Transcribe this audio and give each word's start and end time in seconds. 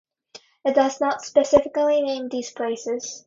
It 0.65 0.73
does 0.73 0.99
not 0.99 1.21
specifically 1.21 2.01
name 2.01 2.27
these 2.29 2.49
places. 2.49 3.19